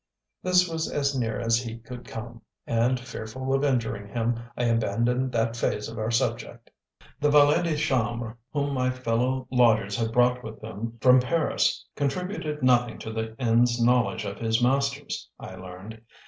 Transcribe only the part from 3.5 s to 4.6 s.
of injuring him,